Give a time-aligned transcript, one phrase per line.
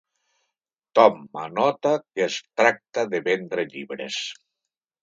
[0.99, 4.25] Tom anota que es tracta de vendre llibres.